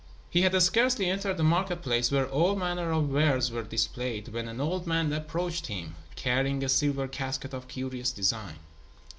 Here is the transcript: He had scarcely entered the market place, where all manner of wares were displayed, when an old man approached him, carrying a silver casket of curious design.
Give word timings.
He 0.31 0.41
had 0.41 0.59
scarcely 0.63 1.11
entered 1.11 1.37
the 1.37 1.43
market 1.43 1.83
place, 1.83 2.09
where 2.09 2.25
all 2.27 2.55
manner 2.55 2.91
of 2.91 3.11
wares 3.11 3.51
were 3.51 3.61
displayed, 3.61 4.29
when 4.29 4.47
an 4.47 4.59
old 4.59 4.87
man 4.87 5.13
approached 5.13 5.67
him, 5.67 5.93
carrying 6.15 6.63
a 6.63 6.69
silver 6.69 7.07
casket 7.07 7.53
of 7.53 7.67
curious 7.67 8.11
design. 8.11 8.55